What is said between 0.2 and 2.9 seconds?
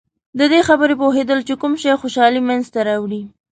د دې خبرې پوهېدل چې کوم شی خوشحالي منځته